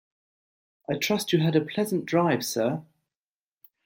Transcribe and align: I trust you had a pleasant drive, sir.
I 0.89 0.95
trust 0.97 1.31
you 1.31 1.41
had 1.41 1.55
a 1.55 1.61
pleasant 1.63 2.07
drive, 2.07 2.43
sir. 2.43 2.81